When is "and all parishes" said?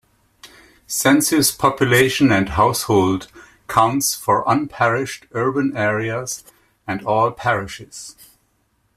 6.87-8.15